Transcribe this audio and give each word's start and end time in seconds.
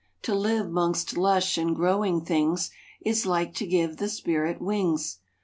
To 0.23 0.33
live 0.33 0.65
mongst 0.67 1.15
lush 1.15 1.59
and 1.59 1.75
growing 1.75 2.21
things 2.25 2.71
Is 3.01 3.27
like 3.27 3.53
to 3.53 3.67
give 3.67 3.97
the 3.97 4.09
spirit 4.09 4.59
wings. 4.59 5.19